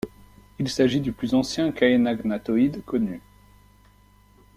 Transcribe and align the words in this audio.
Il 0.57 0.67
s'agit 0.67 0.99
du 0.99 1.11
plus 1.11 1.35
ancien 1.35 1.71
caenagnathoide 1.71 2.83
connu. 2.85 3.21